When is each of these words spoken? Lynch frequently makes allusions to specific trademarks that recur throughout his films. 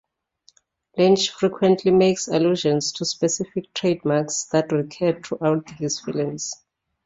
Lynch 0.97 1.29
frequently 1.29 1.91
makes 1.91 2.27
allusions 2.27 2.91
to 2.93 3.05
specific 3.05 3.71
trademarks 3.75 4.45
that 4.45 4.71
recur 4.71 5.21
throughout 5.21 5.69
his 5.77 5.99
films. 5.99 6.55